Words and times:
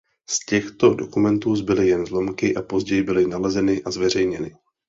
Z 0.29 0.45
těch 0.45 0.71
to 0.71 0.93
dokumentů 0.93 1.55
zbyly 1.55 1.87
jen 1.87 2.05
zlomky 2.05 2.55
a 2.55 2.61
později 2.61 3.03
byly 3.03 3.27
nalezeny 3.27 3.83
a 3.83 3.91
zveřejněny. 3.91 4.55